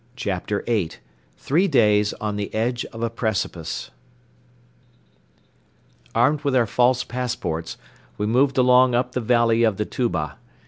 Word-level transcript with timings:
CHAPTER 0.15 0.63
VIII 0.65 0.93
THREE 1.37 1.67
DAYS 1.67 2.13
ON 2.15 2.35
THE 2.35 2.51
EDGE 2.55 2.85
OF 2.85 3.03
A 3.03 3.11
PRECIPICE 3.11 3.91
Armed 6.15 6.41
with 6.41 6.55
our 6.55 6.65
false 6.65 7.03
passports, 7.03 7.77
we 8.17 8.25
moved 8.25 8.57
along 8.57 8.95
up 8.95 9.11
the 9.11 9.21
valley 9.21 9.61
of 9.61 9.77
the 9.77 9.85
Tuba. 9.85 10.37